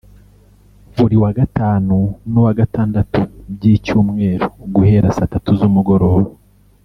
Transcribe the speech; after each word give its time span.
Buri 0.95 1.15
wa 1.23 1.31
Gatanu 1.39 1.97
n’uwa 2.29 2.51
Gatandatu 2.59 3.19
by’icyumweru 3.53 4.45
guhera 4.75 5.07
saa 5.17 5.31
tatu 5.33 5.51
z’umugoroba 5.59 6.29